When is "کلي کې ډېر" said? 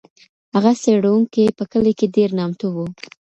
1.71-2.29